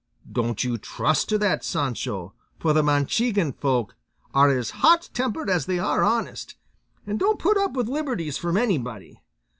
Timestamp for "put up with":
7.37-7.87